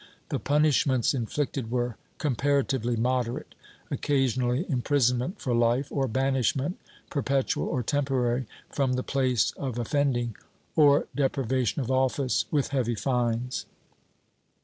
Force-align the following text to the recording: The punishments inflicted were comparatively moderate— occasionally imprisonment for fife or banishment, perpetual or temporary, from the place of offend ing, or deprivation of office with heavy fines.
The 0.29 0.39
punishments 0.39 1.13
inflicted 1.13 1.69
were 1.69 1.95
comparatively 2.17 2.95
moderate— 2.95 3.53
occasionally 3.91 4.65
imprisonment 4.67 5.39
for 5.39 5.53
fife 5.59 5.91
or 5.91 6.07
banishment, 6.07 6.79
perpetual 7.11 7.67
or 7.67 7.83
temporary, 7.83 8.47
from 8.71 8.93
the 8.93 9.03
place 9.03 9.51
of 9.57 9.77
offend 9.77 10.17
ing, 10.17 10.35
or 10.75 11.05
deprivation 11.15 11.83
of 11.83 11.91
office 11.91 12.45
with 12.49 12.69
heavy 12.69 12.95
fines. 12.95 13.67